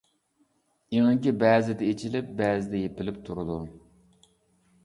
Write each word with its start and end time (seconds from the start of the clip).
ئېڭىكى 0.97 1.33
بەزىدە 1.43 1.89
ئېچىلىپ 1.91 2.31
بەزىدە 2.41 2.83
يېپىلىپ 2.85 3.21
تۇرىدۇ. 3.29 3.59